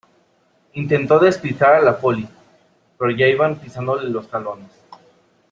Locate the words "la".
1.83-1.95